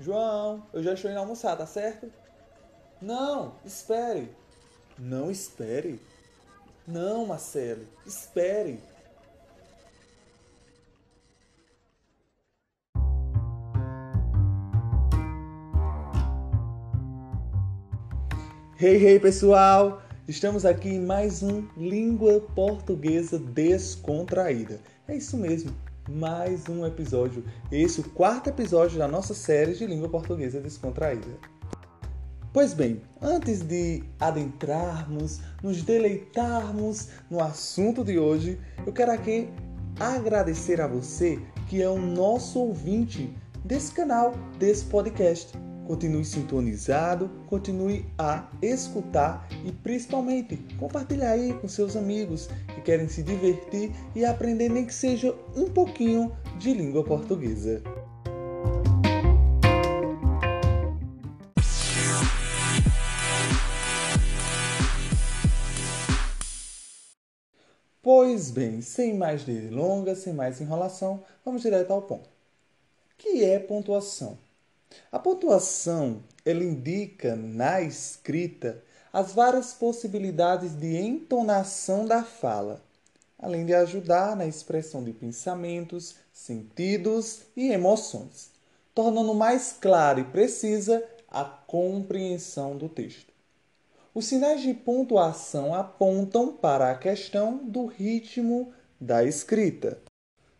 João, 0.00 0.66
eu 0.72 0.82
já 0.82 0.94
estou 0.94 1.10
indo 1.10 1.20
almoçar, 1.20 1.56
tá 1.56 1.66
certo? 1.66 2.10
Não, 3.00 3.54
espere. 3.64 4.28
Não 4.98 5.30
espere. 5.30 6.00
Não, 6.86 7.26
Marcelo, 7.26 7.86
espere. 8.04 8.80
Hey, 18.80 18.96
hey, 18.96 19.20
pessoal! 19.20 20.02
Estamos 20.26 20.66
aqui 20.66 20.88
em 20.88 21.00
mais 21.00 21.42
um 21.42 21.68
Língua 21.76 22.40
Portuguesa 22.54 23.38
Descontraída. 23.38 24.80
É 25.06 25.16
isso 25.16 25.36
mesmo, 25.36 25.74
mais 26.08 26.68
um 26.68 26.84
episódio. 26.86 27.44
Esse 27.70 28.00
é 28.00 28.04
o 28.04 28.10
quarto 28.10 28.48
episódio 28.48 28.98
da 28.98 29.08
nossa 29.08 29.34
série 29.34 29.74
de 29.74 29.86
Língua 29.86 30.08
Portuguesa 30.08 30.60
Descontraída. 30.60 31.38
Pois 32.52 32.72
bem, 32.72 33.02
antes 33.20 33.62
de 33.62 34.04
adentrarmos, 34.20 35.40
nos 35.62 35.82
deleitarmos 35.82 37.08
no 37.28 37.40
assunto 37.40 38.04
de 38.04 38.18
hoje, 38.18 38.60
eu 38.86 38.92
quero 38.92 39.10
aqui 39.10 39.48
agradecer 39.98 40.80
a 40.80 40.86
você 40.86 41.40
que 41.68 41.82
é 41.82 41.88
o 41.88 41.98
nosso 41.98 42.60
ouvinte 42.60 43.34
desse 43.64 43.92
canal, 43.92 44.34
desse 44.58 44.84
podcast 44.84 45.63
Continue 45.86 46.24
sintonizado, 46.24 47.30
continue 47.46 48.06
a 48.16 48.48
escutar 48.62 49.46
e 49.64 49.70
principalmente 49.70 50.56
compartilhar 50.78 51.32
aí 51.32 51.52
com 51.54 51.68
seus 51.68 51.94
amigos 51.94 52.48
que 52.74 52.80
querem 52.80 53.08
se 53.08 53.22
divertir 53.22 53.92
e 54.14 54.24
aprender 54.24 54.70
nem 54.70 54.86
que 54.86 54.94
seja 54.94 55.34
um 55.54 55.68
pouquinho 55.70 56.34
de 56.58 56.72
língua 56.72 57.04
portuguesa. 57.04 57.82
Pois 68.04 68.50
bem, 68.50 68.82
sem 68.82 69.16
mais 69.16 69.44
delongas, 69.44 70.18
sem 70.18 70.32
mais 70.34 70.60
enrolação, 70.60 71.22
vamos 71.44 71.62
direto 71.62 71.90
ao 71.90 72.02
ponto. 72.02 72.28
O 72.28 73.16
que 73.16 73.42
é 73.42 73.58
pontuação? 73.58 74.43
A 75.10 75.18
pontuação 75.18 76.22
ela 76.44 76.62
indica 76.62 77.36
na 77.36 77.80
escrita 77.80 78.82
as 79.12 79.32
várias 79.32 79.72
possibilidades 79.72 80.74
de 80.74 80.96
entonação 80.96 82.04
da 82.04 82.24
fala, 82.24 82.82
além 83.38 83.64
de 83.64 83.72
ajudar 83.74 84.34
na 84.34 84.46
expressão 84.46 85.04
de 85.04 85.12
pensamentos, 85.12 86.16
sentidos 86.32 87.42
e 87.56 87.70
emoções, 87.70 88.50
tornando 88.94 89.34
mais 89.34 89.72
clara 89.80 90.20
e 90.20 90.24
precisa 90.24 91.04
a 91.28 91.44
compreensão 91.44 92.76
do 92.76 92.88
texto. 92.88 93.32
Os 94.14 94.26
sinais 94.26 94.62
de 94.62 94.72
pontuação 94.72 95.74
apontam 95.74 96.52
para 96.52 96.90
a 96.90 96.96
questão 96.96 97.58
do 97.58 97.86
ritmo 97.86 98.72
da 99.00 99.24
escrita. 99.24 100.00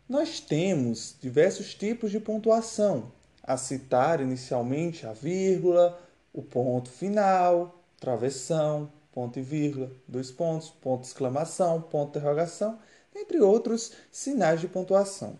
Nós 0.07 0.39
temos 0.39 1.15
diversos 1.21 1.73
tipos 1.73 2.11
de 2.11 2.19
pontuação, 2.19 3.11
a 3.45 3.55
citar 3.57 4.19
inicialmente 4.19 5.05
a 5.05 5.13
vírgula, 5.13 6.01
o 6.33 6.41
ponto 6.41 6.89
final, 6.89 7.79
travessão, 7.99 8.91
ponto 9.13 9.37
e 9.39 9.41
vírgula, 9.41 9.91
dois 10.07 10.31
pontos, 10.31 10.69
ponto 10.69 11.05
exclamação, 11.05 11.81
ponto 11.81 12.17
interrogação, 12.17 12.79
entre 13.15 13.39
outros 13.39 13.93
sinais 14.11 14.59
de 14.59 14.67
pontuação. 14.67 15.37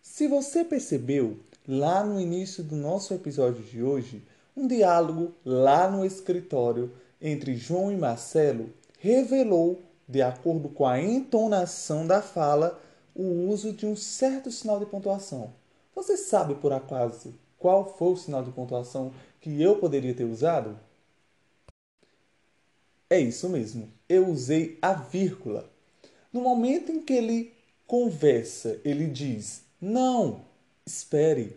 Se 0.00 0.28
você 0.28 0.64
percebeu, 0.64 1.38
lá 1.66 2.02
no 2.02 2.20
início 2.20 2.62
do 2.62 2.76
nosso 2.76 3.12
episódio 3.12 3.62
de 3.62 3.82
hoje, 3.82 4.24
um 4.56 4.66
diálogo 4.66 5.34
lá 5.44 5.90
no 5.90 6.04
escritório 6.04 6.90
entre 7.20 7.56
João 7.56 7.92
e 7.92 7.96
Marcelo 7.96 8.72
revelou, 8.98 9.82
de 10.08 10.22
acordo 10.22 10.68
com 10.68 10.86
a 10.86 11.00
entonação 11.00 12.06
da 12.06 12.22
fala, 12.22 12.80
o 13.14 13.50
uso 13.50 13.72
de 13.72 13.84
um 13.84 13.94
certo 13.94 14.50
sinal 14.50 14.78
de 14.78 14.86
pontuação. 14.86 15.52
Você 15.98 16.16
sabe 16.16 16.54
por 16.54 16.72
acaso 16.72 17.34
qual 17.58 17.96
foi 17.98 18.12
o 18.12 18.16
sinal 18.16 18.44
de 18.44 18.52
pontuação 18.52 19.12
que 19.40 19.60
eu 19.60 19.80
poderia 19.80 20.14
ter 20.14 20.22
usado? 20.22 20.78
É 23.10 23.18
isso 23.18 23.48
mesmo, 23.48 23.92
eu 24.08 24.28
usei 24.28 24.78
a 24.80 24.92
vírgula. 24.92 25.68
No 26.32 26.40
momento 26.40 26.92
em 26.92 27.02
que 27.02 27.14
ele 27.14 27.52
conversa, 27.84 28.80
ele 28.84 29.08
diz 29.08 29.64
não, 29.80 30.42
espere. 30.86 31.56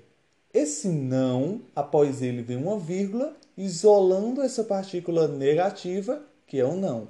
Esse 0.52 0.88
não, 0.88 1.62
após 1.76 2.24
ele 2.24 2.42
vem 2.42 2.58
uma 2.58 2.80
vírgula, 2.80 3.38
isolando 3.56 4.42
essa 4.42 4.64
partícula 4.64 5.28
negativa, 5.28 6.26
que 6.48 6.60
é 6.60 6.66
o 6.66 6.76
não. 6.76 7.10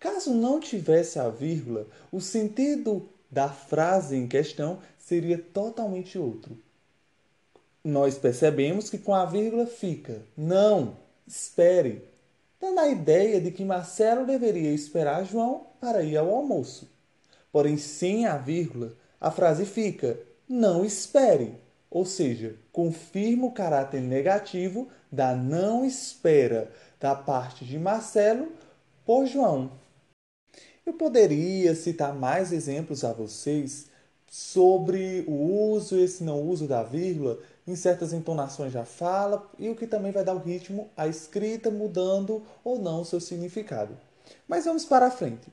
Caso 0.00 0.34
não 0.34 0.58
tivesse 0.58 1.20
a 1.20 1.28
vírgula, 1.28 1.86
o 2.10 2.20
sentido 2.20 3.08
da 3.30 3.48
frase 3.48 4.16
em 4.16 4.26
questão 4.26 4.80
seria 5.06 5.38
totalmente 5.38 6.18
outro. 6.18 6.58
Nós 7.84 8.18
percebemos 8.18 8.90
que 8.90 8.98
com 8.98 9.14
a 9.14 9.24
vírgula 9.24 9.64
fica 9.64 10.22
não, 10.36 10.96
espere, 11.24 12.02
dando 12.60 12.80
a 12.80 12.88
ideia 12.88 13.40
de 13.40 13.52
que 13.52 13.64
Marcelo 13.64 14.26
deveria 14.26 14.72
esperar 14.72 15.24
João 15.24 15.68
para 15.80 16.02
ir 16.02 16.16
ao 16.16 16.34
almoço. 16.34 16.90
Porém, 17.52 17.76
sem 17.76 18.26
a 18.26 18.36
vírgula, 18.36 18.94
a 19.20 19.30
frase 19.30 19.64
fica 19.64 20.18
não 20.48 20.84
espere, 20.84 21.54
ou 21.88 22.04
seja, 22.04 22.56
confirma 22.72 23.46
o 23.46 23.52
caráter 23.52 24.00
negativo 24.00 24.88
da 25.10 25.36
não 25.36 25.84
espera 25.84 26.72
da 26.98 27.14
parte 27.14 27.64
de 27.64 27.78
Marcelo 27.78 28.50
por 29.04 29.24
João. 29.24 29.70
Eu 30.84 30.94
poderia 30.94 31.76
citar 31.76 32.12
mais 32.12 32.52
exemplos 32.52 33.04
a 33.04 33.12
vocês 33.12 33.86
sobre 34.28 35.24
o 35.26 35.70
uso 35.72 35.96
e 35.96 36.02
esse 36.02 36.24
não 36.24 36.42
uso 36.42 36.66
da 36.66 36.82
vírgula 36.82 37.38
em 37.66 37.74
certas 37.74 38.12
entonações 38.12 38.72
da 38.72 38.84
fala 38.84 39.50
e 39.58 39.68
o 39.68 39.74
que 39.74 39.86
também 39.86 40.12
vai 40.12 40.24
dar 40.24 40.34
o 40.34 40.38
ritmo 40.40 40.90
à 40.96 41.08
escrita, 41.08 41.70
mudando 41.70 42.42
ou 42.62 42.78
não 42.78 43.00
o 43.00 43.04
seu 43.04 43.20
significado. 43.20 43.96
Mas 44.46 44.64
vamos 44.64 44.84
para 44.84 45.06
a 45.06 45.10
frente. 45.10 45.52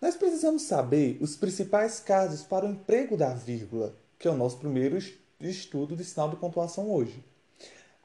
Nós 0.00 0.16
precisamos 0.16 0.62
saber 0.62 1.18
os 1.20 1.36
principais 1.36 2.00
casos 2.00 2.42
para 2.42 2.66
o 2.66 2.68
emprego 2.68 3.16
da 3.16 3.32
vírgula, 3.34 3.94
que 4.18 4.26
é 4.26 4.30
o 4.30 4.36
nosso 4.36 4.58
primeiro 4.58 4.98
estudo 5.40 5.96
de 5.96 6.04
sinal 6.04 6.28
de 6.28 6.36
pontuação 6.36 6.90
hoje. 6.90 7.24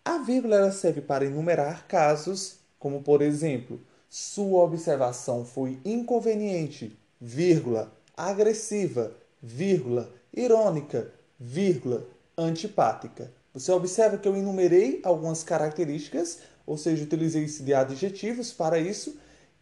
A 0.06 0.20
vírgula 0.20 0.72
serve 0.72 1.02
para 1.02 1.26
enumerar 1.26 1.88
casos, 1.88 2.58
como 2.80 3.02
por 3.02 3.22
exemplo, 3.22 3.82
sua 4.10 4.64
observação 4.64 5.44
foi 5.44 5.80
inconveniente, 5.84 6.98
vírgula, 7.20 7.92
agressiva, 8.16 9.12
vírgula, 9.42 10.14
irônica, 10.34 11.12
vírgula, 11.40 12.06
antipática. 12.38 13.32
Você 13.54 13.72
observa 13.72 14.18
que 14.18 14.28
eu 14.28 14.36
enumerei 14.36 15.02
algumas 15.04 15.44
características, 15.44 16.40
ou 16.66 16.78
seja, 16.78 17.04
utilizei-se 17.04 17.64
de 17.64 17.74
adjetivos 17.74 18.52
para 18.52 18.78
isso, 18.78 19.18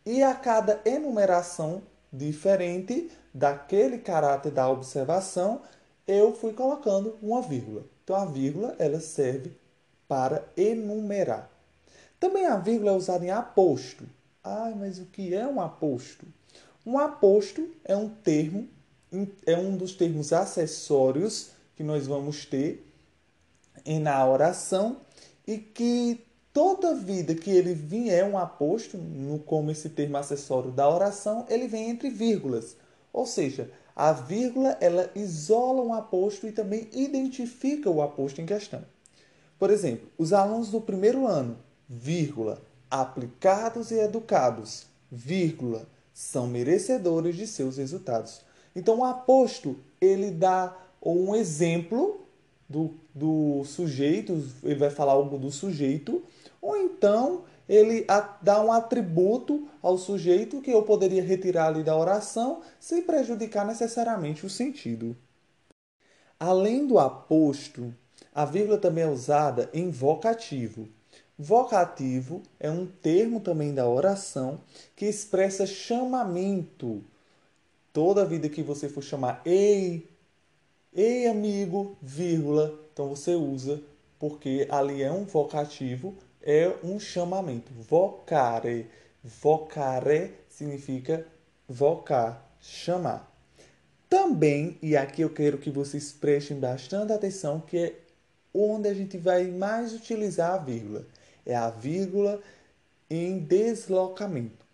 e 0.06 0.22
a 0.22 0.34
cada 0.34 0.82
enumeração 0.86 1.82
diferente 2.12 3.10
daquele 3.34 3.98
caráter 3.98 4.52
da 4.52 4.70
observação, 4.70 5.62
eu 6.08 6.34
fui 6.34 6.54
colocando 6.54 7.18
uma 7.22 7.42
vírgula. 7.42 7.86
Então 8.04 8.16
a 8.16 8.26
vírgula 8.26 8.76
ela 8.78 9.00
serve 9.00 9.58
para 10.08 10.48
enumerar. 10.56 11.50
Também 12.20 12.46
a 12.46 12.58
vírgula 12.58 12.92
é 12.92 12.96
usada 12.96 13.26
em 13.26 13.32
aposto. 13.32 14.06
Ah, 14.44 14.72
mas 14.76 15.00
o 15.00 15.06
que 15.06 15.34
é 15.34 15.46
um 15.48 15.60
aposto? 15.60 16.26
Um 16.86 17.00
aposto 17.00 17.68
é 17.84 17.98
um 17.98 18.08
termo, 18.08 18.70
é 19.46 19.58
um 19.58 19.76
dos 19.76 19.94
termos 19.94 20.34
acessórios 20.34 21.52
que 21.76 21.84
nós 21.84 22.08
vamos 22.08 22.46
ter 22.46 22.86
na 24.02 24.26
oração 24.28 24.98
e 25.46 25.58
que 25.58 26.26
toda 26.52 26.96
vida 26.96 27.36
que 27.36 27.52
ele 27.52 27.74
vier 27.74 28.26
um 28.26 28.38
aposto, 28.38 28.98
no, 28.98 29.40
como 29.40 29.72
esse 29.72 29.90
termo 29.90 30.18
acessório 30.18 30.72
da 30.72 30.90
oração, 30.90 31.46
ele 31.50 31.68
vem 31.68 31.90
entre 31.90 32.10
vírgulas. 32.10 32.78
Ou 33.12 33.26
seja, 33.26 33.70
a 33.96 34.12
vírgula 34.12 34.78
ela 34.82 35.10
isola 35.16 35.82
um 35.82 35.94
aposto 35.94 36.48
e 36.48 36.52
também 36.52 36.88
identifica 36.94 37.90
o 37.90 38.02
aposto 38.02 38.42
em 38.42 38.46
questão. 38.46 38.84
Por 39.60 39.70
exemplo, 39.70 40.10
os 40.18 40.34
alunos 40.34 40.70
do 40.70 40.82
primeiro 40.82 41.28
ano, 41.28 41.58
vírgula, 41.88 42.62
aplicados 42.90 43.92
e 43.92 44.00
educados, 44.00 44.86
vírgula, 45.12 45.88
são 46.14 46.48
merecedores 46.48 47.36
de 47.36 47.48
seus 47.48 47.78
resultados. 47.78 48.42
Então, 48.76 49.00
o 49.00 49.04
aposto 49.04 49.78
ele 50.02 50.32
dá 50.32 50.76
um 51.02 51.36
exemplo 51.36 52.22
do, 52.68 52.94
do 53.14 53.64
sujeito, 53.64 54.34
ele 54.64 54.76
vai 54.76 54.90
falar 54.90 55.14
algo 55.14 55.38
do 55.38 55.52
sujeito, 55.52 56.24
ou 56.62 56.76
então 56.76 57.44
ele 57.70 58.06
dá 58.42 58.64
um 58.64 58.72
atributo 58.72 59.68
ao 59.82 59.98
sujeito 59.98 60.62
que 60.62 60.72
eu 60.72 60.84
poderia 60.84 61.24
retirar 61.24 61.68
ali 61.68 61.84
da 61.84 61.96
oração 61.96 62.62
sem 62.80 63.02
prejudicar 63.02 63.66
necessariamente 63.66 64.46
o 64.46 64.50
sentido. 64.50 65.16
Além 66.40 66.86
do 66.86 67.00
aposto, 67.00 67.94
A 68.36 68.44
vírgula 68.44 68.78
também 68.78 69.06
é 69.06 69.08
usada 69.08 69.70
em 69.74 69.90
vocativo. 69.90 70.90
Vocativo 71.40 72.44
é 72.60 72.70
um 72.70 72.86
termo 72.86 73.40
também 73.40 73.74
da 73.74 73.88
oração 73.88 74.60
que 74.94 75.06
expressa 75.06 75.66
chamamento. 75.66 77.02
Toda 77.96 78.26
vida 78.26 78.50
que 78.50 78.62
você 78.62 78.90
for 78.90 79.02
chamar 79.02 79.42
ei, 79.46 80.06
ei 80.94 81.28
amigo, 81.28 81.98
vírgula, 82.02 82.78
então 82.92 83.08
você 83.08 83.36
usa 83.36 83.82
porque 84.20 84.68
ali 84.70 85.02
é 85.02 85.10
um 85.10 85.24
vocativo, 85.24 86.14
é 86.42 86.76
um 86.84 87.00
chamamento. 87.00 87.72
Vocare, 87.72 88.88
vocare 89.24 90.34
significa 90.50 91.26
vocar, 91.70 92.46
chamar. 92.60 93.34
Também, 94.10 94.78
e 94.82 94.98
aqui 94.98 95.22
eu 95.22 95.30
quero 95.30 95.58
que 95.58 95.70
vocês 95.70 96.12
prestem 96.12 96.60
bastante 96.60 97.14
atenção, 97.14 97.62
que 97.62 97.78
é 97.78 98.00
onde 98.54 98.90
a 98.90 98.94
gente 98.94 99.18
vai 99.18 99.46
mais 99.46 99.94
utilizar 99.94 100.56
a 100.56 100.58
vírgula. 100.58 101.08
É 101.46 101.56
a 101.56 101.70
vírgula 101.70 102.42
em 103.10 103.40
deslocamento. 103.40 104.66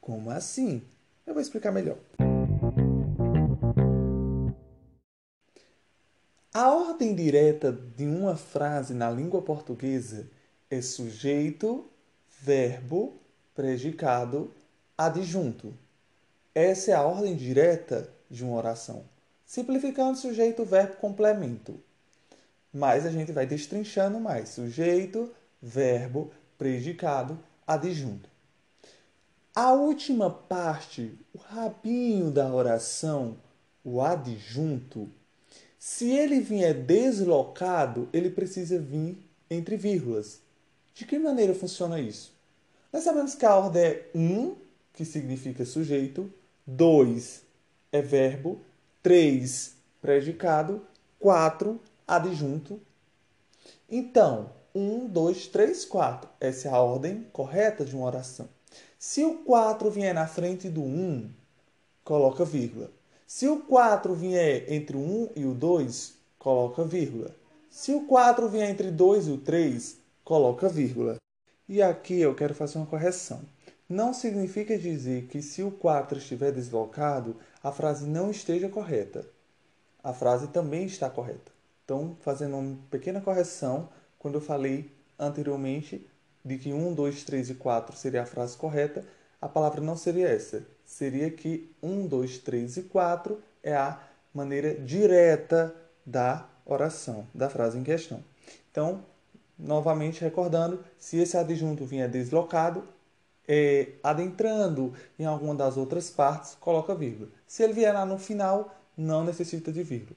Como 0.00 0.30
assim? 0.30 0.80
Eu 1.26 1.34
vou 1.34 1.42
explicar 1.42 1.72
melhor. 1.72 1.98
Ordem 6.98 7.14
direta 7.14 7.70
de 7.70 8.04
uma 8.04 8.34
frase 8.34 8.92
na 8.92 9.08
língua 9.08 9.40
portuguesa 9.40 10.28
é 10.68 10.82
sujeito, 10.82 11.88
verbo, 12.40 13.16
predicado, 13.54 14.50
adjunto. 14.96 15.72
Essa 16.52 16.90
é 16.90 16.94
a 16.94 17.04
ordem 17.04 17.36
direta 17.36 18.10
de 18.28 18.42
uma 18.42 18.56
oração. 18.56 19.04
Simplificando 19.46 20.18
sujeito, 20.18 20.64
verbo, 20.64 20.96
complemento. 20.96 21.80
Mas 22.74 23.06
a 23.06 23.12
gente 23.12 23.30
vai 23.30 23.46
destrinchando 23.46 24.18
mais. 24.18 24.48
Sujeito, 24.48 25.32
verbo, 25.62 26.32
predicado, 26.58 27.38
adjunto. 27.64 28.28
A 29.54 29.72
última 29.72 30.28
parte, 30.30 31.16
o 31.32 31.38
rabinho 31.38 32.32
da 32.32 32.52
oração, 32.52 33.36
o 33.84 34.02
adjunto, 34.02 35.08
se 35.78 36.10
ele 36.10 36.40
vier 36.40 36.74
deslocado, 36.74 38.08
ele 38.12 38.30
precisa 38.30 38.78
vir 38.78 39.18
entre 39.50 39.76
vírgulas. 39.76 40.40
De 40.94 41.06
que 41.06 41.18
maneira 41.18 41.54
funciona 41.54 42.00
isso? 42.00 42.34
Nós 42.92 43.04
sabemos 43.04 43.34
que 43.34 43.46
a 43.46 43.54
ordem 43.56 43.82
é 43.82 44.10
um, 44.14 44.56
que 44.92 45.04
significa 45.04 45.64
sujeito, 45.64 46.32
dois 46.66 47.42
é 47.92 48.02
verbo, 48.02 48.60
três 49.02 49.74
predicado, 50.00 50.82
quatro 51.18 51.80
adjunto. 52.06 52.80
Então, 53.88 54.50
um, 54.74 55.06
dois, 55.06 55.46
três, 55.46 55.84
quatro. 55.84 56.28
Essa 56.40 56.68
é 56.68 56.70
a 56.70 56.80
ordem 56.80 57.26
correta 57.32 57.84
de 57.84 57.94
uma 57.94 58.06
oração. 58.06 58.48
Se 58.98 59.24
o 59.24 59.44
4 59.44 59.90
vier 59.90 60.12
na 60.12 60.26
frente 60.26 60.68
do 60.68 60.82
1, 60.82 61.30
coloca 62.04 62.44
vírgula. 62.44 62.90
Se 63.30 63.46
o 63.46 63.60
4 63.60 64.14
vier 64.14 64.72
entre 64.72 64.96
o 64.96 65.00
1 65.00 65.30
e 65.36 65.44
o 65.44 65.52
2, 65.52 66.14
coloca 66.38 66.82
vírgula. 66.82 67.36
Se 67.68 67.92
o 67.92 68.06
4 68.06 68.48
vier 68.48 68.70
entre 68.70 68.90
2 68.90 69.28
e 69.28 69.32
o 69.32 69.36
3, 69.36 69.98
coloca 70.24 70.66
vírgula. 70.66 71.18
E 71.68 71.82
aqui 71.82 72.18
eu 72.18 72.34
quero 72.34 72.54
fazer 72.54 72.78
uma 72.78 72.86
correção. 72.86 73.42
Não 73.86 74.14
significa 74.14 74.78
dizer 74.78 75.26
que 75.26 75.42
se 75.42 75.62
o 75.62 75.70
4 75.70 76.16
estiver 76.16 76.52
deslocado, 76.52 77.36
a 77.62 77.70
frase 77.70 78.06
não 78.06 78.30
esteja 78.30 78.66
correta. 78.66 79.26
A 80.02 80.14
frase 80.14 80.46
também 80.48 80.86
está 80.86 81.10
correta. 81.10 81.52
Então, 81.84 82.16
fazendo 82.22 82.56
uma 82.56 82.78
pequena 82.90 83.20
correção, 83.20 83.90
quando 84.18 84.36
eu 84.36 84.40
falei 84.40 84.90
anteriormente 85.18 86.08
de 86.42 86.56
que 86.56 86.72
1, 86.72 86.94
2, 86.94 87.24
3 87.24 87.50
e 87.50 87.54
4 87.56 87.94
seria 87.94 88.22
a 88.22 88.26
frase 88.26 88.56
correta, 88.56 89.04
a 89.38 89.46
palavra 89.46 89.82
não 89.82 89.98
seria 89.98 90.28
essa. 90.28 90.77
Seria 90.88 91.30
que 91.30 91.70
1, 91.82 92.06
2, 92.06 92.38
3 92.38 92.78
e 92.78 92.82
4 92.84 93.38
é 93.62 93.76
a 93.76 94.00
maneira 94.32 94.74
direta 94.74 95.76
da 96.04 96.48
oração, 96.64 97.26
da 97.34 97.50
frase 97.50 97.76
em 97.76 97.84
questão. 97.84 98.24
Então, 98.72 99.04
novamente 99.58 100.22
recordando, 100.22 100.82
se 100.98 101.18
esse 101.18 101.36
adjunto 101.36 101.84
vier 101.84 102.08
deslocado, 102.08 102.88
é, 103.46 103.88
adentrando 104.02 104.94
em 105.18 105.26
alguma 105.26 105.54
das 105.54 105.76
outras 105.76 106.08
partes, 106.08 106.56
coloca 106.58 106.94
vírgula. 106.94 107.28
Se 107.46 107.62
ele 107.62 107.74
vier 107.74 107.92
lá 107.92 108.06
no 108.06 108.18
final, 108.18 108.74
não 108.96 109.22
necessita 109.22 109.70
de 109.70 109.82
vírgula. 109.82 110.16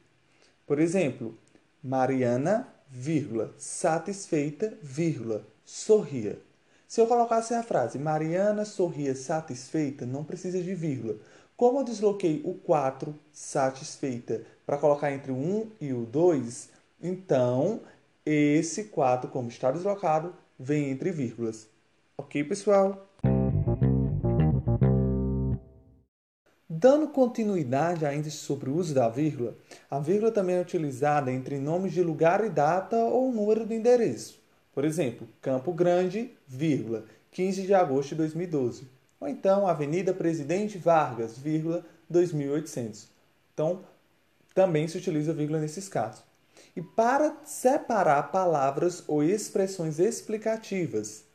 Por 0.65 0.79
exemplo, 0.79 1.37
Mariana, 1.83 2.65
vírgula, 2.87 3.53
satisfeita, 3.57 4.77
vírgula, 4.81 5.45
sorria. 5.65 6.39
Se 6.91 6.99
eu 6.99 7.07
colocasse 7.07 7.53
a 7.53 7.63
frase 7.63 7.97
Mariana 7.97 8.65
sorria 8.65 9.15
satisfeita, 9.15 10.05
não 10.05 10.25
precisa 10.25 10.61
de 10.61 10.75
vírgula. 10.75 11.15
Como 11.55 11.79
eu 11.79 11.85
desloquei 11.85 12.41
o 12.43 12.53
4, 12.53 13.15
satisfeita, 13.31 14.41
para 14.65 14.77
colocar 14.77 15.09
entre 15.09 15.31
o 15.31 15.35
1 15.35 15.71
e 15.79 15.93
o 15.93 16.05
2, 16.05 16.69
então 17.01 17.79
esse 18.25 18.83
4, 18.89 19.31
como 19.31 19.47
está 19.47 19.71
deslocado, 19.71 20.35
vem 20.59 20.89
entre 20.89 21.13
vírgulas. 21.13 21.65
Ok, 22.17 22.43
pessoal? 22.43 23.07
Dando 26.69 27.07
continuidade 27.07 28.05
ainda 28.05 28.29
sobre 28.29 28.69
o 28.69 28.75
uso 28.75 28.93
da 28.93 29.07
vírgula, 29.07 29.55
a 29.89 29.97
vírgula 29.97 30.29
também 30.29 30.57
é 30.57 30.61
utilizada 30.61 31.31
entre 31.31 31.57
nomes 31.57 31.93
de 31.93 32.03
lugar 32.03 32.43
e 32.43 32.49
data 32.49 32.97
ou 32.97 33.31
número 33.31 33.65
de 33.65 33.75
endereço. 33.75 34.40
Por 34.73 34.85
exemplo, 34.85 35.27
Campo 35.41 35.73
Grande, 35.73 36.31
vírgula, 36.47 37.05
15 37.31 37.63
de 37.63 37.73
agosto 37.73 38.09
de 38.09 38.15
2012. 38.15 38.87
Ou 39.19 39.27
então 39.27 39.67
Avenida 39.67 40.13
Presidente 40.13 40.77
Vargas, 40.77 41.37
vírgula, 41.37 41.85
2800. 42.09 43.07
Então, 43.53 43.83
também 44.53 44.87
se 44.87 44.97
utiliza 44.97 45.33
vírgula 45.33 45.59
nesses 45.59 45.87
casos. 45.87 46.23
E 46.75 46.81
para 46.81 47.35
separar 47.43 48.23
palavras 48.31 49.03
ou 49.07 49.23
expressões 49.23 49.99
explicativas, 49.99 51.25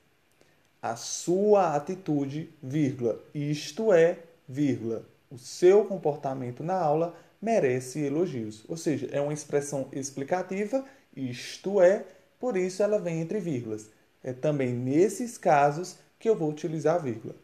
a 0.80 0.96
sua 0.96 1.74
atitude, 1.74 2.50
vírgula, 2.62 3.20
isto 3.34 3.92
é, 3.92 4.18
vírgula, 4.48 5.04
o 5.30 5.38
seu 5.38 5.84
comportamento 5.84 6.62
na 6.62 6.74
aula 6.74 7.14
merece 7.40 8.00
elogios. 8.00 8.64
Ou 8.68 8.76
seja, 8.76 9.08
é 9.10 9.20
uma 9.20 9.32
expressão 9.32 9.88
explicativa, 9.92 10.84
isto 11.14 11.80
é, 11.80 12.04
por 12.38 12.56
isso 12.56 12.82
ela 12.82 12.98
vem 12.98 13.20
entre 13.20 13.40
vírgulas. 13.40 13.90
É 14.22 14.32
também 14.32 14.72
nesses 14.72 15.38
casos 15.38 15.98
que 16.18 16.28
eu 16.28 16.36
vou 16.36 16.50
utilizar 16.50 16.96
a 16.96 16.98
vírgula. 16.98 17.34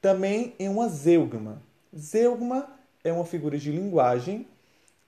Também 0.00 0.54
em 0.58 0.68
uma 0.68 0.88
zeugma. 0.88 1.62
Zeugma 1.96 2.68
é 3.04 3.12
uma 3.12 3.24
figura 3.24 3.56
de 3.58 3.70
linguagem 3.70 4.46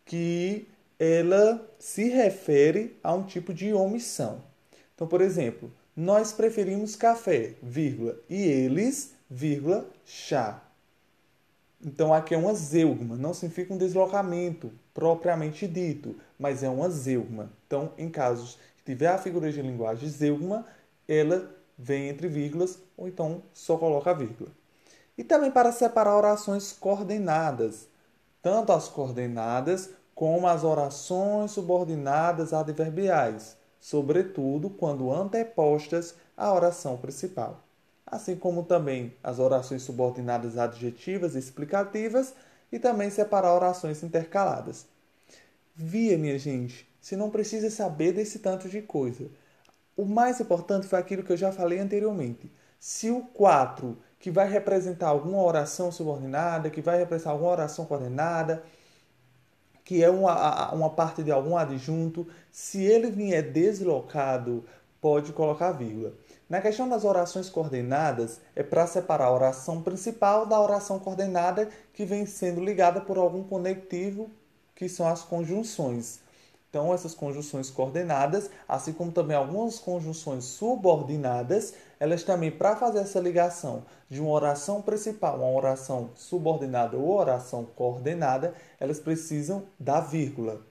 que 0.04 0.68
ela 0.98 1.66
se 1.78 2.08
refere 2.08 2.96
a 3.02 3.12
um 3.12 3.24
tipo 3.24 3.52
de 3.52 3.72
omissão. 3.72 4.42
Então, 4.94 5.06
por 5.06 5.20
exemplo, 5.20 5.72
nós 5.96 6.32
preferimos 6.32 6.96
café, 6.96 7.54
vírgula, 7.62 8.16
e 8.28 8.42
eles, 8.42 9.14
vírgula, 9.28 9.88
chá. 10.04 10.62
Então 11.84 12.14
aqui 12.14 12.34
é 12.34 12.38
uma 12.38 12.54
zeugma, 12.54 13.16
não 13.16 13.34
significa 13.34 13.74
um 13.74 13.78
deslocamento 13.78 14.72
propriamente 14.94 15.66
dito, 15.66 16.16
mas 16.38 16.62
é 16.62 16.68
uma 16.68 16.88
zeugma. 16.88 17.52
Então, 17.66 17.92
em 17.98 18.08
casos 18.08 18.58
tiver 18.84 19.08
a 19.08 19.18
figura 19.18 19.50
de 19.50 19.62
linguagem 19.62 20.08
zeugma, 20.08 20.66
ela 21.08 21.50
vem 21.76 22.08
entre 22.08 22.28
vírgulas 22.28 22.78
ou 22.96 23.08
então 23.08 23.42
só 23.52 23.76
coloca 23.76 24.10
a 24.10 24.14
vírgula. 24.14 24.50
E 25.16 25.24
também 25.24 25.50
para 25.50 25.72
separar 25.72 26.16
orações 26.16 26.72
coordenadas, 26.72 27.88
tanto 28.42 28.72
as 28.72 28.88
coordenadas 28.88 29.90
como 30.14 30.46
as 30.46 30.64
orações 30.64 31.50
subordinadas 31.50 32.52
adverbiais, 32.52 33.56
sobretudo 33.80 34.70
quando 34.70 35.12
antepostas 35.12 36.14
à 36.36 36.52
oração 36.52 36.96
principal, 36.96 37.60
assim 38.06 38.36
como 38.36 38.64
também 38.64 39.14
as 39.22 39.38
orações 39.38 39.82
subordinadas 39.82 40.56
adjetivas 40.56 41.34
e 41.34 41.38
explicativas 41.38 42.34
e 42.70 42.78
também 42.78 43.10
separar 43.10 43.54
orações 43.54 44.02
intercaladas. 44.02 44.86
Via, 45.76 46.16
minha 46.16 46.38
gente, 46.38 46.88
você 47.04 47.16
não 47.16 47.28
precisa 47.28 47.68
saber 47.68 48.12
desse 48.12 48.38
tanto 48.38 48.66
de 48.66 48.80
coisa. 48.80 49.28
O 49.94 50.06
mais 50.06 50.40
importante 50.40 50.86
foi 50.86 50.98
aquilo 50.98 51.22
que 51.22 51.30
eu 51.30 51.36
já 51.36 51.52
falei 51.52 51.78
anteriormente. 51.78 52.50
Se 52.80 53.10
o 53.10 53.20
4, 53.20 53.94
que 54.18 54.30
vai 54.30 54.48
representar 54.48 55.08
alguma 55.08 55.42
oração 55.42 55.92
subordinada, 55.92 56.70
que 56.70 56.80
vai 56.80 56.96
representar 56.96 57.32
alguma 57.32 57.50
oração 57.50 57.84
coordenada, 57.84 58.64
que 59.84 60.02
é 60.02 60.08
uma, 60.08 60.72
uma 60.72 60.88
parte 60.88 61.22
de 61.22 61.30
algum 61.30 61.58
adjunto, 61.58 62.26
se 62.50 62.82
ele 62.82 63.10
vier 63.10 63.52
deslocado, 63.52 64.64
pode 64.98 65.30
colocar 65.34 65.72
vírgula. 65.72 66.14
Na 66.48 66.62
questão 66.62 66.88
das 66.88 67.04
orações 67.04 67.50
coordenadas, 67.50 68.40
é 68.56 68.62
para 68.62 68.86
separar 68.86 69.26
a 69.26 69.34
oração 69.34 69.82
principal 69.82 70.46
da 70.46 70.58
oração 70.58 70.98
coordenada 70.98 71.68
que 71.92 72.06
vem 72.06 72.24
sendo 72.24 72.64
ligada 72.64 72.98
por 72.98 73.18
algum 73.18 73.44
conectivo, 73.44 74.30
que 74.74 74.88
são 74.88 75.06
as 75.06 75.22
conjunções. 75.22 76.23
Então, 76.74 76.92
essas 76.92 77.14
conjunções 77.14 77.70
coordenadas, 77.70 78.50
assim 78.66 78.92
como 78.92 79.12
também 79.12 79.36
algumas 79.36 79.78
conjunções 79.78 80.42
subordinadas, 80.42 81.72
elas 82.00 82.24
também, 82.24 82.50
para 82.50 82.74
fazer 82.74 82.98
essa 82.98 83.20
ligação 83.20 83.84
de 84.10 84.20
uma 84.20 84.32
oração 84.32 84.82
principal, 84.82 85.36
uma 85.36 85.52
oração 85.52 86.10
subordinada 86.16 86.96
ou 86.96 87.16
oração 87.16 87.64
coordenada, 87.76 88.54
elas 88.80 88.98
precisam 88.98 89.62
da 89.78 90.00
vírgula, 90.00 90.62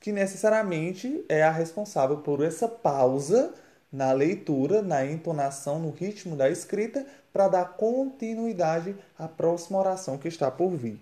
que 0.00 0.10
necessariamente 0.10 1.24
é 1.28 1.44
a 1.44 1.52
responsável 1.52 2.16
por 2.16 2.42
essa 2.42 2.66
pausa 2.66 3.54
na 3.92 4.10
leitura, 4.10 4.82
na 4.82 5.06
entonação, 5.06 5.78
no 5.78 5.92
ritmo 5.92 6.34
da 6.34 6.50
escrita, 6.50 7.06
para 7.32 7.46
dar 7.46 7.76
continuidade 7.76 8.96
à 9.16 9.28
próxima 9.28 9.78
oração 9.78 10.18
que 10.18 10.26
está 10.26 10.50
por 10.50 10.70
vir. 10.70 11.00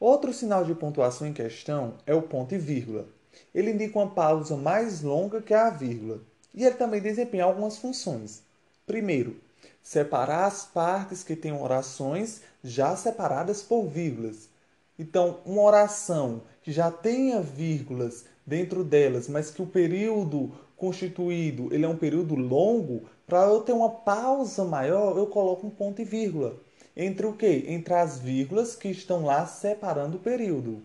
Outro 0.00 0.32
sinal 0.32 0.64
de 0.64 0.74
pontuação 0.76 1.26
em 1.26 1.32
questão 1.32 1.94
é 2.06 2.14
o 2.14 2.22
ponto 2.22 2.54
e 2.54 2.58
vírgula. 2.58 3.06
Ele 3.52 3.72
indica 3.72 3.98
uma 3.98 4.10
pausa 4.10 4.56
mais 4.56 5.02
longa 5.02 5.42
que 5.42 5.52
a 5.52 5.70
vírgula. 5.70 6.20
E 6.54 6.64
ele 6.64 6.76
também 6.76 7.00
desempenha 7.00 7.44
algumas 7.44 7.78
funções. 7.78 8.42
Primeiro, 8.86 9.36
separar 9.82 10.46
as 10.46 10.64
partes 10.64 11.24
que 11.24 11.34
têm 11.34 11.52
orações 11.52 12.42
já 12.62 12.94
separadas 12.94 13.60
por 13.60 13.86
vírgulas. 13.86 14.48
Então, 14.96 15.40
uma 15.44 15.62
oração 15.62 16.42
que 16.62 16.70
já 16.70 16.90
tenha 16.90 17.40
vírgulas 17.40 18.24
dentro 18.46 18.84
delas, 18.84 19.28
mas 19.28 19.50
que 19.50 19.62
o 19.62 19.66
período 19.66 20.52
constituído 20.76 21.74
ele 21.74 21.84
é 21.84 21.88
um 21.88 21.96
período 21.96 22.36
longo, 22.36 23.02
para 23.26 23.44
eu 23.46 23.60
ter 23.62 23.72
uma 23.72 23.90
pausa 23.90 24.64
maior, 24.64 25.18
eu 25.18 25.26
coloco 25.26 25.66
um 25.66 25.70
ponto 25.70 26.00
e 26.00 26.04
vírgula. 26.04 26.56
Entre 27.00 27.24
o 27.24 27.32
que? 27.32 27.64
Entre 27.68 27.94
as 27.94 28.18
vírgulas 28.18 28.74
que 28.74 28.88
estão 28.88 29.24
lá 29.24 29.46
separando 29.46 30.16
o 30.16 30.20
período. 30.20 30.82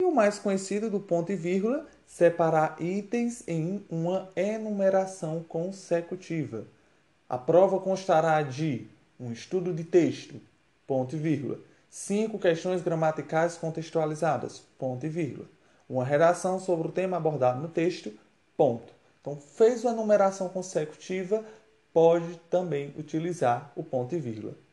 E 0.00 0.04
o 0.06 0.10
mais 0.10 0.38
conhecido 0.38 0.88
do 0.88 0.98
ponto 0.98 1.30
e 1.30 1.36
vírgula, 1.36 1.86
separar 2.06 2.80
itens 2.80 3.46
em 3.46 3.84
uma 3.90 4.30
enumeração 4.34 5.44
consecutiva. 5.46 6.66
A 7.28 7.36
prova 7.36 7.78
constará 7.78 8.40
de 8.40 8.86
um 9.20 9.30
estudo 9.30 9.74
de 9.74 9.84
texto, 9.84 10.40
ponto 10.86 11.14
e 11.14 11.18
vírgula, 11.18 11.58
cinco 11.90 12.38
questões 12.38 12.80
gramaticais 12.80 13.58
contextualizadas, 13.58 14.62
ponto 14.78 15.04
e 15.04 15.08
vírgula, 15.10 15.46
uma 15.86 16.02
redação 16.04 16.58
sobre 16.58 16.88
o 16.88 16.92
tema 16.92 17.18
abordado 17.18 17.60
no 17.60 17.68
texto, 17.68 18.10
ponto. 18.56 18.90
Então, 19.20 19.36
fez 19.36 19.84
uma 19.84 19.92
enumeração 19.92 20.48
consecutiva, 20.48 21.44
pode 21.92 22.40
também 22.48 22.94
utilizar 22.98 23.70
o 23.76 23.84
ponto 23.84 24.14
e 24.14 24.18
vírgula. 24.18 24.63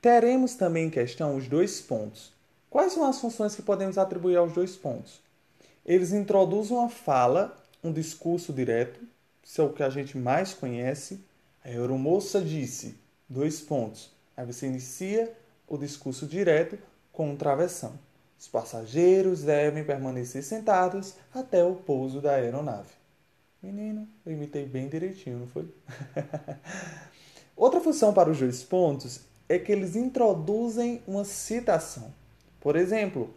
Teremos 0.00 0.54
também 0.54 0.86
em 0.86 0.90
questão 0.90 1.36
os 1.36 1.46
dois 1.46 1.80
pontos. 1.80 2.32
Quais 2.70 2.92
são 2.92 3.04
as 3.04 3.20
funções 3.20 3.54
que 3.54 3.60
podemos 3.60 3.98
atribuir 3.98 4.36
aos 4.36 4.52
dois 4.52 4.74
pontos? 4.74 5.20
Eles 5.84 6.12
introduzem 6.12 6.76
uma 6.76 6.88
fala, 6.88 7.56
um 7.84 7.92
discurso 7.92 8.52
direto, 8.52 9.00
isso 9.44 9.60
é 9.60 9.64
o 9.64 9.72
que 9.72 9.82
a 9.82 9.90
gente 9.90 10.16
mais 10.16 10.54
conhece. 10.54 11.20
A 11.64 11.68
aeromoça 11.68 12.40
disse, 12.40 12.96
dois 13.28 13.60
pontos. 13.60 14.10
Aí 14.36 14.46
você 14.46 14.66
inicia 14.66 15.30
o 15.68 15.76
discurso 15.76 16.26
direto 16.26 16.78
com 17.12 17.30
um 17.30 17.36
travessão. 17.36 17.92
Os 18.38 18.48
passageiros 18.48 19.42
devem 19.42 19.84
permanecer 19.84 20.42
sentados 20.42 21.14
até 21.34 21.62
o 21.62 21.74
pouso 21.74 22.22
da 22.22 22.32
aeronave. 22.32 22.88
Menino, 23.62 24.08
eu 24.24 24.32
imitei 24.32 24.64
bem 24.64 24.88
direitinho, 24.88 25.40
não 25.40 25.46
foi? 25.46 25.68
Outra 27.54 27.80
função 27.80 28.14
para 28.14 28.30
os 28.30 28.38
dois 28.38 28.62
pontos 28.62 29.28
é 29.50 29.58
que 29.58 29.72
eles 29.72 29.96
introduzem 29.96 31.02
uma 31.08 31.24
citação. 31.24 32.14
Por 32.60 32.76
exemplo, 32.76 33.34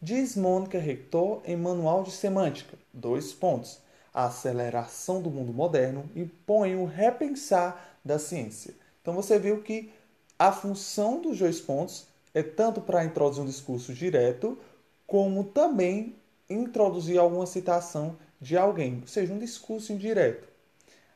diz 0.00 0.36
Mônica 0.36 0.78
Rector 0.78 1.40
em 1.44 1.56
Manual 1.56 2.04
de 2.04 2.12
Semântica, 2.12 2.78
dois 2.94 3.32
pontos, 3.32 3.80
a 4.14 4.26
aceleração 4.26 5.20
do 5.20 5.28
mundo 5.28 5.52
moderno 5.52 6.08
impõe 6.14 6.76
o 6.76 6.84
repensar 6.84 7.98
da 8.04 8.16
ciência. 8.16 8.74
Então 9.02 9.12
você 9.12 9.40
viu 9.40 9.60
que 9.60 9.90
a 10.38 10.52
função 10.52 11.20
dos 11.20 11.40
dois 11.40 11.60
pontos 11.60 12.06
é 12.32 12.44
tanto 12.44 12.80
para 12.80 13.04
introduzir 13.04 13.42
um 13.42 13.46
discurso 13.46 13.92
direto, 13.92 14.56
como 15.04 15.42
também 15.42 16.14
introduzir 16.48 17.18
alguma 17.18 17.44
citação 17.44 18.16
de 18.40 18.56
alguém, 18.56 19.00
ou 19.00 19.08
seja, 19.08 19.34
um 19.34 19.38
discurso 19.38 19.92
indireto 19.92 20.46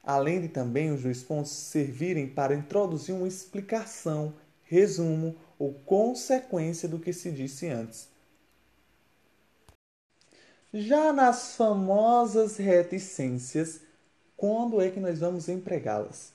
além 0.02 0.40
de 0.40 0.48
também 0.48 0.90
os 0.90 1.02
dois 1.02 1.22
pontos 1.22 1.50
servirem 1.52 2.26
para 2.26 2.54
introduzir 2.54 3.14
uma 3.14 3.28
explicação, 3.28 4.32
resumo 4.70 5.34
ou 5.58 5.74
consequência 5.84 6.88
do 6.88 7.00
que 7.00 7.12
se 7.12 7.32
disse 7.32 7.66
antes. 7.66 8.08
Já 10.72 11.12
nas 11.12 11.56
famosas 11.56 12.56
reticências, 12.56 13.80
quando 14.36 14.80
é 14.80 14.88
que 14.88 15.00
nós 15.00 15.18
vamos 15.18 15.48
empregá-las? 15.48 16.32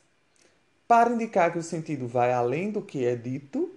Para 0.86 1.14
indicar 1.14 1.54
que 1.54 1.58
o 1.58 1.64
sentido 1.64 2.10
vai 2.10 2.34
além 2.34 2.72
do 2.72 2.82
que 2.82 3.06
é 3.06 3.16
dito, 3.16 3.74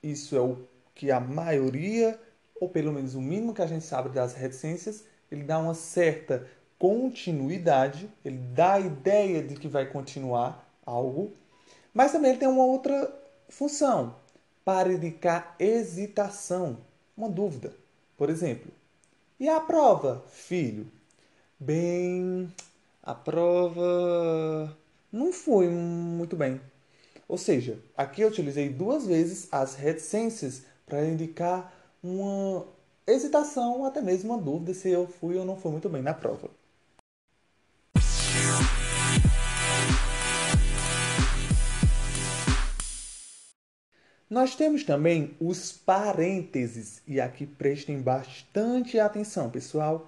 isso 0.00 0.36
é 0.36 0.40
o 0.40 0.58
que 0.94 1.10
a 1.10 1.18
maioria, 1.18 2.18
ou 2.60 2.68
pelo 2.68 2.92
menos 2.92 3.16
o 3.16 3.20
mínimo 3.20 3.52
que 3.52 3.62
a 3.62 3.66
gente 3.66 3.84
sabe 3.84 4.10
das 4.10 4.32
reticências, 4.32 5.02
ele 5.30 5.42
dá 5.42 5.58
uma 5.58 5.74
certa 5.74 6.46
continuidade, 6.78 8.08
ele 8.24 8.38
dá 8.54 8.74
a 8.74 8.80
ideia 8.80 9.42
de 9.42 9.56
que 9.56 9.66
vai 9.66 9.86
continuar 9.86 10.72
algo, 10.86 11.32
mas 11.92 12.12
também 12.12 12.30
ele 12.30 12.38
tem 12.38 12.48
uma 12.48 12.64
outra 12.64 13.12
função, 13.48 14.14
para 14.64 14.92
indicar 14.92 15.54
hesitação, 15.58 16.78
uma 17.16 17.28
dúvida. 17.28 17.72
Por 18.16 18.28
exemplo, 18.30 18.70
e 19.40 19.48
a 19.48 19.60
prova, 19.60 20.24
filho? 20.30 20.86
Bem, 21.58 22.52
a 23.02 23.14
prova 23.14 24.76
não 25.12 25.32
foi 25.32 25.68
muito 25.68 26.36
bem. 26.36 26.60
Ou 27.28 27.38
seja, 27.38 27.78
aqui 27.96 28.22
eu 28.22 28.28
utilizei 28.28 28.68
duas 28.68 29.06
vezes 29.06 29.48
as 29.52 29.74
reticências 29.74 30.62
para 30.86 31.04
indicar 31.04 31.72
uma 32.02 32.66
hesitação, 33.06 33.84
até 33.84 34.00
mesmo 34.00 34.32
uma 34.32 34.42
dúvida 34.42 34.74
se 34.74 34.90
eu 34.90 35.06
fui 35.06 35.36
ou 35.36 35.44
não 35.44 35.56
fui 35.56 35.70
muito 35.72 35.88
bem 35.88 36.02
na 36.02 36.14
prova. 36.14 36.50
Nós 44.30 44.54
temos 44.54 44.84
também 44.84 45.34
os 45.40 45.72
parênteses, 45.72 47.00
e 47.06 47.18
aqui 47.18 47.46
prestem 47.46 47.98
bastante 48.02 49.00
atenção, 49.00 49.48
pessoal. 49.48 50.06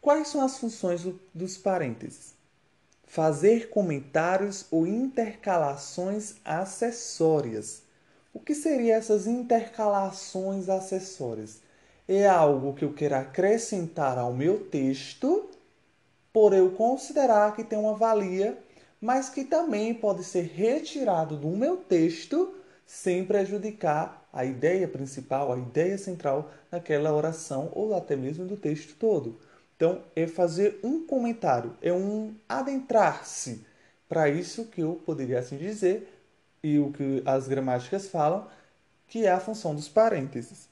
Quais 0.00 0.28
são 0.28 0.42
as 0.42 0.56
funções 0.56 1.06
dos 1.34 1.58
parênteses? 1.58 2.34
Fazer 3.04 3.68
comentários 3.68 4.64
ou 4.70 4.86
intercalações 4.86 6.36
acessórias. 6.42 7.82
O 8.32 8.40
que 8.40 8.54
seriam 8.54 8.96
essas 8.96 9.26
intercalações 9.26 10.70
acessórias? 10.70 11.60
É 12.08 12.26
algo 12.26 12.72
que 12.72 12.86
eu 12.86 12.94
quero 12.94 13.16
acrescentar 13.16 14.16
ao 14.16 14.32
meu 14.32 14.64
texto, 14.64 15.50
por 16.32 16.54
eu 16.54 16.70
considerar 16.70 17.54
que 17.54 17.64
tem 17.64 17.78
uma 17.78 17.94
valia, 17.94 18.58
mas 18.98 19.28
que 19.28 19.44
também 19.44 19.92
pode 19.92 20.24
ser 20.24 20.44
retirado 20.54 21.36
do 21.36 21.48
meu 21.48 21.76
texto 21.76 22.55
sem 22.86 23.24
prejudicar 23.24 24.26
a 24.32 24.44
ideia 24.44 24.86
principal, 24.86 25.52
a 25.52 25.58
ideia 25.58 25.98
central 25.98 26.50
daquela 26.70 27.12
oração 27.12 27.70
ou 27.74 27.96
até 27.96 28.14
mesmo 28.14 28.46
do 28.46 28.56
texto 28.56 28.94
todo. 28.96 29.40
Então, 29.76 30.02
é 30.14 30.26
fazer 30.26 30.78
um 30.82 31.06
comentário, 31.06 31.76
é 31.82 31.92
um 31.92 32.34
adentrar-se. 32.48 33.66
Para 34.08 34.28
isso 34.28 34.66
que 34.66 34.80
eu 34.80 35.02
poderia 35.04 35.40
assim 35.40 35.56
dizer, 35.56 36.08
e 36.62 36.78
o 36.78 36.92
que 36.92 37.22
as 37.26 37.48
gramáticas 37.48 38.06
falam, 38.08 38.46
que 39.08 39.26
é 39.26 39.30
a 39.30 39.40
função 39.40 39.74
dos 39.74 39.88
parênteses. 39.88 40.68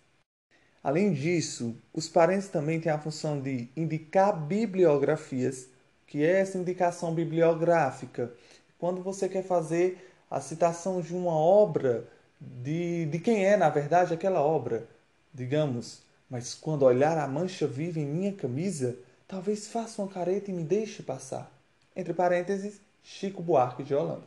Além 0.82 1.12
disso, 1.12 1.76
os 1.92 2.08
parênteses 2.08 2.50
também 2.50 2.80
têm 2.80 2.92
a 2.92 2.98
função 2.98 3.40
de 3.40 3.68
indicar 3.76 4.38
bibliografias, 4.38 5.68
que 6.06 6.22
é 6.22 6.40
essa 6.40 6.58
indicação 6.58 7.14
bibliográfica. 7.14 8.32
Quando 8.78 9.02
você 9.02 9.28
quer 9.28 9.42
fazer 9.42 10.13
a 10.34 10.40
citação 10.40 11.00
de 11.00 11.14
uma 11.14 11.32
obra, 11.32 12.08
de, 12.40 13.06
de 13.06 13.20
quem 13.20 13.44
é, 13.46 13.56
na 13.56 13.70
verdade, 13.70 14.12
aquela 14.12 14.40
obra. 14.42 14.86
Digamos, 15.32 16.02
mas 16.28 16.54
quando 16.54 16.82
olhar 16.82 17.16
a 17.16 17.28
mancha 17.28 17.68
viva 17.68 18.00
em 18.00 18.06
minha 18.06 18.32
camisa, 18.32 18.96
talvez 19.28 19.68
faça 19.68 20.02
uma 20.02 20.10
careta 20.10 20.50
e 20.50 20.54
me 20.54 20.64
deixe 20.64 21.04
passar. 21.04 21.50
Entre 21.94 22.12
parênteses, 22.12 22.80
Chico 23.02 23.42
Buarque 23.42 23.84
de 23.84 23.94
Holanda. 23.94 24.26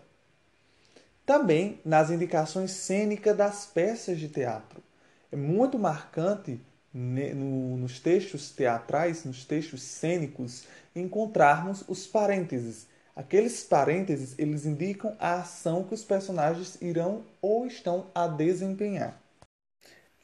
Também 1.26 1.82
nas 1.84 2.10
indicações 2.10 2.72
cênicas 2.72 3.36
das 3.36 3.66
peças 3.66 4.18
de 4.18 4.30
teatro. 4.30 4.82
É 5.30 5.36
muito 5.36 5.78
marcante 5.78 6.58
nos 6.94 8.00
textos 8.00 8.50
teatrais, 8.50 9.26
nos 9.26 9.44
textos 9.44 9.82
cênicos, 9.82 10.64
encontrarmos 10.96 11.84
os 11.86 12.08
parênteses 12.08 12.88
Aqueles 13.18 13.64
parênteses, 13.64 14.36
eles 14.38 14.64
indicam 14.64 15.16
a 15.18 15.40
ação 15.40 15.84
que 15.84 15.96
os 15.96 16.04
personagens 16.04 16.80
irão 16.80 17.24
ou 17.42 17.66
estão 17.66 18.06
a 18.14 18.28
desempenhar. 18.28 19.20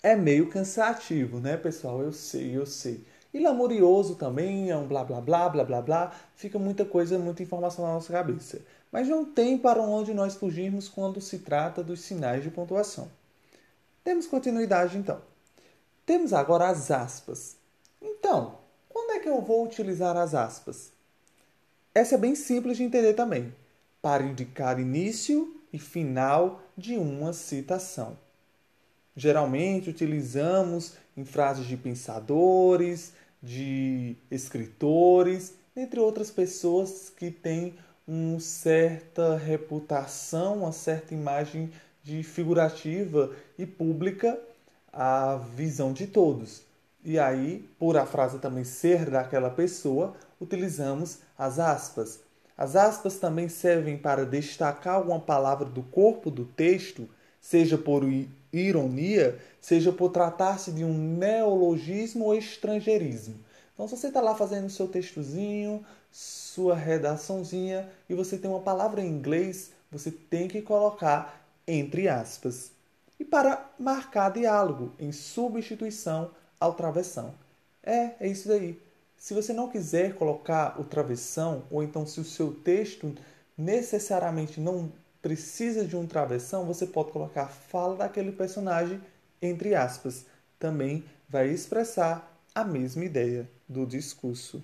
É 0.04 0.16
meio 0.16 0.48
cansativo, 0.48 1.40
né, 1.40 1.58
pessoal? 1.58 2.04
Eu 2.04 2.14
sei, 2.14 2.56
eu 2.56 2.68
sei. 2.68 3.04
E 3.34 3.40
lamurioso 3.40 4.16
também, 4.16 4.70
é 4.70 4.78
um 4.78 4.88
blá 4.88 5.04
blá 5.04 5.20
blá 5.20 5.50
blá 5.50 5.64
blá 5.64 5.82
blá. 5.82 6.16
Fica 6.36 6.60
muita 6.60 6.86
coisa, 6.86 7.18
muita 7.18 7.42
informação 7.42 7.84
na 7.84 7.94
nossa 7.94 8.14
cabeça. 8.14 8.62
Mas 8.92 9.08
não 9.08 9.26
tem 9.26 9.58
para 9.58 9.82
onde 9.82 10.14
nós 10.14 10.36
fugirmos 10.36 10.88
quando 10.88 11.20
se 11.20 11.40
trata 11.40 11.84
dos 11.84 12.02
sinais 12.02 12.44
de 12.44 12.52
pontuação. 12.52 13.10
Temos 14.04 14.28
continuidade 14.28 15.00
então. 15.00 15.20
Temos 16.06 16.32
agora 16.32 16.70
as 16.70 16.92
aspas. 16.92 17.58
Então, 18.00 18.60
quando 18.88 19.14
é 19.14 19.20
que 19.20 19.30
eu 19.30 19.42
vou 19.42 19.66
utilizar 19.66 20.16
as 20.16 20.36
aspas? 20.36 20.93
Essa 21.96 22.16
é 22.16 22.18
bem 22.18 22.34
simples 22.34 22.78
de 22.78 22.84
entender 22.84 23.14
também, 23.14 23.54
para 24.02 24.24
indicar 24.24 24.80
início 24.80 25.56
e 25.72 25.78
final 25.78 26.60
de 26.76 26.98
uma 26.98 27.34
citação. 27.34 28.18
Geralmente 29.16 29.92
utilizamos 29.92 30.96
em 31.16 31.24
frases 31.24 31.68
de 31.68 31.78
pensadores, 31.78 33.14
de 33.42 34.16
escritores, 34.32 35.54
entre 35.76 36.00
outras 36.00 36.32
pessoas 36.32 37.12
que 37.16 37.30
têm 37.30 37.76
uma 38.08 38.40
certa 38.40 39.38
reputação, 39.38 40.60
uma 40.60 40.72
certa 40.72 41.14
imagem 41.14 41.72
de 42.02 42.24
figurativa 42.24 43.32
e 43.56 43.68
pública 43.68 44.40
à 44.92 45.36
visão 45.36 45.94
de 45.94 46.08
todos. 46.08 46.64
E 47.06 47.20
aí, 47.20 47.70
por 47.78 47.98
a 47.98 48.06
frase 48.06 48.40
também 48.40 48.64
ser 48.64 49.10
daquela 49.10 49.50
pessoa, 49.50 50.16
utilizamos 50.44 51.20
as 51.38 51.60
aspas. 51.60 52.20
As 52.58 52.76
aspas 52.76 53.18
também 53.18 53.50
servem 53.50 53.98
para 53.98 54.26
destacar 54.26 54.96
alguma 54.96 55.20
palavra 55.20 55.66
do 55.66 55.82
corpo 55.82 56.30
do 56.30 56.46
texto, 56.46 57.10
seja 57.42 57.78
por 57.78 58.04
ironia, 58.52 59.40
seja 59.60 59.92
por 59.92 60.12
tratar-se 60.12 60.72
de 60.72 60.84
um 60.84 60.94
neologismo 60.94 62.26
ou 62.26 62.36
estrangeirismo. 62.36 63.36
Então, 63.74 63.88
se 63.88 63.98
você 63.98 64.08
está 64.08 64.22
lá 64.22 64.36
fazendo 64.36 64.70
seu 64.70 64.88
textozinho, 64.88 65.84
sua 66.12 66.76
redaçãozinha, 66.76 67.90
e 68.08 68.14
você 68.14 68.38
tem 68.38 68.50
uma 68.50 68.60
palavra 68.60 69.02
em 69.02 69.10
inglês, 69.10 69.72
você 69.92 70.12
tem 70.12 70.48
que 70.48 70.62
colocar 70.62 71.42
entre 71.68 72.08
aspas. 72.08 72.72
E 73.20 73.26
para 73.26 73.70
marcar 73.80 74.32
diálogo, 74.32 74.92
em 75.00 75.12
substituição 75.12 76.32
ao 76.60 76.74
travessão. 76.74 77.34
É, 77.82 78.12
é 78.20 78.28
isso 78.28 78.48
daí. 78.48 78.80
Se 79.24 79.34
você 79.34 79.54
não 79.54 79.70
quiser 79.70 80.16
colocar 80.16 80.78
o 80.78 80.84
travessão, 80.84 81.64
ou 81.72 81.82
então 81.82 82.06
se 82.06 82.20
o 82.20 82.26
seu 82.26 82.54
texto 82.54 83.16
necessariamente 83.58 84.60
não 84.60 84.92
precisa 85.22 85.86
de 85.86 85.96
um 85.96 86.06
travessão, 86.06 86.66
você 86.66 86.86
pode 86.86 87.14
colocar 87.14 87.44
a 87.44 87.48
fala 87.48 87.96
daquele 87.96 88.34
personagem 88.34 89.00
entre 89.42 89.76
aspas. 89.76 90.26
Também 90.60 91.06
vai 91.30 91.48
expressar 91.48 92.38
a 92.54 92.66
mesma 92.66 93.06
ideia 93.06 93.50
do 93.66 93.86
discurso. 93.86 94.60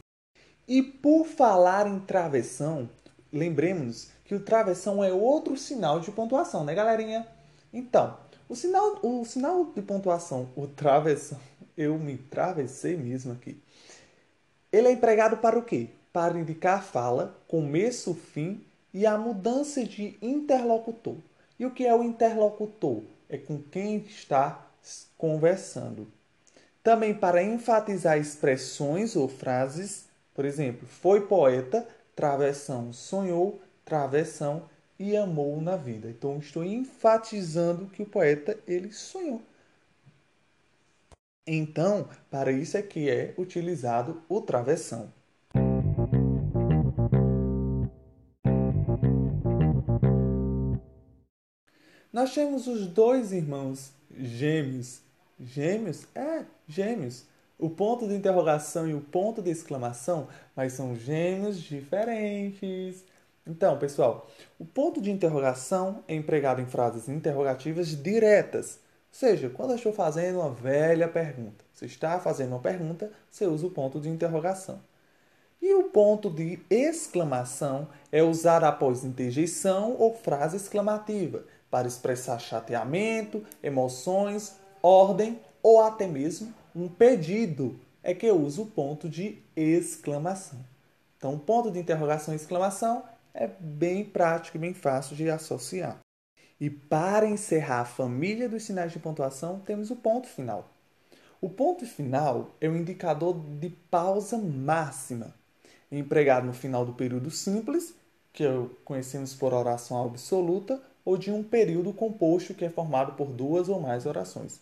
E 0.67 0.83
por 0.83 1.25
falar 1.25 1.87
em 1.87 1.97
travessão, 2.01 2.89
lembremos 3.31 4.09
que 4.25 4.35
o 4.35 4.41
travessão 4.41 5.01
é 5.01 5.13
outro 5.13 5.55
sinal 5.55 6.01
de 6.01 6.11
pontuação, 6.11 6.65
né, 6.65 6.75
galerinha? 6.75 7.25
Então, 7.71 8.17
o 8.49 8.57
sinal, 8.57 8.99
o 9.03 9.23
sinal 9.23 9.71
de 9.73 9.81
pontuação, 9.81 10.49
o 10.53 10.67
travessão, 10.67 11.39
eu 11.77 11.97
me 11.97 12.17
travessei 12.17 12.97
mesmo 12.97 13.31
aqui. 13.31 13.57
Ele 14.71 14.87
é 14.87 14.91
empregado 14.91 15.37
para 15.37 15.57
o 15.57 15.63
quê? 15.63 15.87
Para 16.13 16.37
indicar 16.37 16.79
a 16.79 16.81
fala, 16.81 17.35
começo, 17.47 18.13
fim 18.13 18.63
e 18.93 19.05
a 19.05 19.17
mudança 19.17 19.83
de 19.83 20.17
interlocutor. 20.21 21.15
E 21.59 21.65
o 21.65 21.71
que 21.71 21.85
é 21.85 21.95
o 21.95 22.03
interlocutor? 22.03 23.01
É 23.27 23.37
com 23.37 23.61
quem 23.61 23.97
está 23.97 24.67
conversando. 25.17 26.07
Também 26.83 27.13
para 27.13 27.43
enfatizar 27.43 28.17
expressões 28.17 29.15
ou 29.15 29.27
frases, 29.27 30.05
por 30.33 30.45
exemplo, 30.45 30.87
foi 30.87 31.21
poeta, 31.27 31.87
travessão 32.15 32.93
sonhou, 32.93 33.59
travessão 33.83 34.63
e 34.97 35.15
amou 35.17 35.59
na 35.61 35.75
vida. 35.75 36.09
Então 36.09 36.37
estou 36.37 36.63
enfatizando 36.63 37.87
que 37.87 38.03
o 38.03 38.05
poeta 38.05 38.57
ele 38.67 38.91
sonhou. 38.91 39.41
Então, 41.51 42.07
para 42.29 42.51
isso 42.51 42.77
é 42.77 42.81
que 42.83 43.09
é 43.09 43.33
utilizado 43.35 44.21
o 44.29 44.39
travessão. 44.39 45.11
Nós 52.13 52.35
temos 52.35 52.67
os 52.67 52.85
dois 52.85 53.31
irmãos 53.31 53.91
gêmeos. 54.15 55.01
Gêmeos? 55.39 56.05
É, 56.13 56.45
gêmeos. 56.67 57.25
O 57.57 57.67
ponto 57.67 58.07
de 58.07 58.13
interrogação 58.13 58.87
e 58.87 58.93
o 58.93 59.01
ponto 59.01 59.41
de 59.41 59.49
exclamação, 59.49 60.27
mas 60.55 60.73
são 60.73 60.95
gêmeos 60.95 61.59
diferentes. 61.59 63.03
Então, 63.47 63.79
pessoal, 63.79 64.29
o 64.59 64.65
ponto 64.65 65.01
de 65.01 65.09
interrogação 65.09 66.03
é 66.07 66.13
empregado 66.13 66.61
em 66.61 66.67
frases 66.67 67.09
interrogativas 67.09 67.87
diretas 67.99 68.79
seja, 69.11 69.49
quando 69.49 69.71
eu 69.71 69.75
estou 69.75 69.93
fazendo 69.93 70.39
uma 70.39 70.51
velha 70.51 71.07
pergunta, 71.07 71.63
você 71.73 71.85
está 71.85 72.19
fazendo 72.19 72.51
uma 72.51 72.59
pergunta, 72.59 73.11
você 73.29 73.45
usa 73.45 73.67
o 73.67 73.71
ponto 73.71 73.99
de 73.99 74.09
interrogação. 74.09 74.81
E 75.61 75.73
o 75.73 75.85
ponto 75.85 76.29
de 76.29 76.59
exclamação 76.69 77.89
é 78.11 78.23
usado 78.23 78.63
após 78.63 79.03
interjeição 79.03 79.95
ou 79.97 80.13
frase 80.13 80.55
exclamativa 80.55 81.43
para 81.69 81.87
expressar 81.87 82.39
chateamento, 82.39 83.43
emoções, 83.61 84.55
ordem 84.81 85.39
ou 85.61 85.81
até 85.81 86.07
mesmo 86.07 86.53
um 86.75 86.87
pedido. 86.87 87.79
É 88.01 88.13
que 88.13 88.25
eu 88.25 88.39
uso 88.39 88.63
o 88.63 88.67
ponto 88.67 89.09
de 89.09 89.43
exclamação. 89.55 90.59
Então, 91.17 91.37
ponto 91.37 91.69
de 91.69 91.79
interrogação 91.79 92.33
e 92.33 92.37
exclamação 92.37 93.03
é 93.33 93.47
bem 93.47 94.05
prático 94.05 94.55
e 94.55 94.59
bem 94.59 94.73
fácil 94.73 95.15
de 95.17 95.29
associar. 95.29 95.99
E 96.59 96.69
para 96.69 97.27
encerrar 97.27 97.81
a 97.81 97.85
família 97.85 98.49
dos 98.49 98.63
sinais 98.63 98.91
de 98.91 98.99
pontuação, 98.99 99.59
temos 99.59 99.89
o 99.91 99.95
ponto 99.95 100.27
final. 100.27 100.69
O 101.41 101.49
ponto 101.49 101.85
final 101.85 102.53
é 102.59 102.67
um 102.67 102.75
indicador 102.75 103.39
de 103.59 103.69
pausa 103.69 104.37
máxima, 104.37 105.33
empregado 105.89 106.45
no 106.45 106.53
final 106.53 106.85
do 106.85 106.93
período 106.93 107.31
simples, 107.31 107.93
que 108.33 108.43
conhecemos 108.83 109.33
por 109.33 109.53
oração 109.53 110.03
absoluta, 110.05 110.81
ou 111.05 111.17
de 111.17 111.31
um 111.31 111.41
período 111.41 111.93
composto 111.93 112.53
que 112.53 112.65
é 112.65 112.69
formado 112.69 113.13
por 113.13 113.27
duas 113.29 113.69
ou 113.69 113.79
mais 113.79 114.05
orações. 114.05 114.59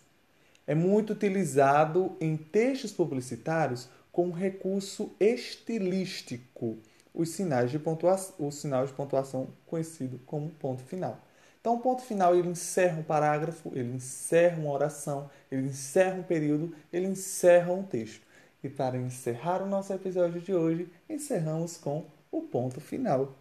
É 0.66 0.74
muito 0.74 1.14
utilizado 1.14 2.16
em 2.20 2.36
textos 2.36 2.92
publicitários 2.92 3.88
como 4.12 4.32
recurso 4.32 5.10
estilístico, 5.18 6.78
os 7.12 7.30
sinais 7.30 7.70
de 7.70 7.78
pontuação, 7.78 8.34
o 8.38 8.52
sinal 8.52 8.86
de 8.86 8.92
pontuação 8.92 9.48
conhecido 9.66 10.20
como 10.24 10.50
ponto 10.50 10.82
final. 10.84 11.18
Então, 11.60 11.74
o 11.74 11.80
ponto 11.80 12.02
final 12.02 12.36
ele 12.36 12.48
encerra 12.48 13.00
um 13.00 13.02
parágrafo, 13.02 13.72
ele 13.74 13.96
encerra 13.96 14.60
uma 14.60 14.72
oração, 14.72 15.28
ele 15.50 15.66
encerra 15.66 16.16
um 16.16 16.22
período, 16.22 16.72
ele 16.92 17.06
encerra 17.06 17.72
um 17.72 17.82
texto. 17.82 18.22
E 18.62 18.68
para 18.68 18.96
encerrar 18.96 19.62
o 19.62 19.66
nosso 19.66 19.92
episódio 19.92 20.40
de 20.40 20.54
hoje, 20.54 20.88
encerramos 21.08 21.76
com 21.76 22.06
o 22.30 22.42
ponto 22.42 22.80
final. 22.80 23.34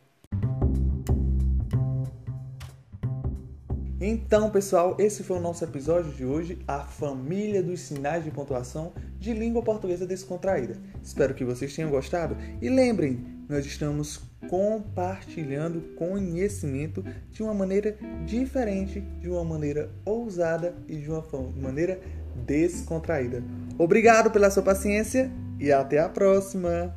Então, 4.00 4.52
pessoal, 4.52 4.96
esse 5.00 5.24
foi 5.24 5.38
o 5.38 5.42
nosso 5.42 5.64
episódio 5.64 6.12
de 6.12 6.24
hoje, 6.24 6.60
a 6.68 6.82
família 6.82 7.64
dos 7.64 7.82
sinais 7.82 8.24
de 8.24 8.30
pontuação 8.30 8.94
de 9.18 9.34
língua 9.34 9.64
portuguesa 9.64 10.06
descontraída. 10.06 10.78
Espero 11.02 11.34
que 11.34 11.44
vocês 11.44 11.76
tenham 11.76 11.90
gostado 11.90 12.38
e 12.62 12.70
lembrem, 12.70 13.37
nós 13.48 13.66
estamos 13.66 14.22
compartilhando 14.50 15.82
conhecimento 15.96 17.04
de 17.32 17.42
uma 17.42 17.54
maneira 17.54 17.98
diferente, 18.26 19.02
de 19.22 19.30
uma 19.30 19.44
maneira 19.44 19.90
ousada 20.06 20.76
e 20.88 20.98
de 20.98 21.10
uma 21.10 21.24
maneira 21.56 22.00
descontraída. 22.46 23.44
Obrigado 23.78 24.32
pela 24.32 24.52
sua 24.52 24.64
paciência 24.64 25.32
e 25.60 25.72
até 25.72 26.00
a 26.00 26.10
próxima! 26.10 26.94